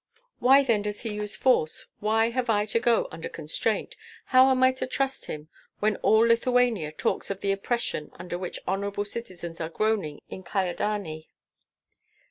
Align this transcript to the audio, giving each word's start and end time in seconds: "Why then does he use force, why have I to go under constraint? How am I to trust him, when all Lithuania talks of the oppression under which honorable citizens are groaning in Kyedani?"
"Why 0.39 0.63
then 0.63 0.81
does 0.81 1.01
he 1.01 1.13
use 1.13 1.35
force, 1.35 1.85
why 1.99 2.31
have 2.31 2.49
I 2.49 2.65
to 2.65 2.79
go 2.79 3.07
under 3.11 3.29
constraint? 3.29 3.95
How 4.25 4.49
am 4.49 4.63
I 4.63 4.71
to 4.71 4.87
trust 4.87 5.25
him, 5.25 5.47
when 5.79 5.97
all 5.97 6.21
Lithuania 6.25 6.91
talks 6.91 7.29
of 7.29 7.41
the 7.41 7.51
oppression 7.51 8.09
under 8.15 8.35
which 8.39 8.57
honorable 8.67 9.05
citizens 9.05 9.61
are 9.61 9.69
groaning 9.69 10.19
in 10.27 10.41
Kyedani?" 10.41 11.27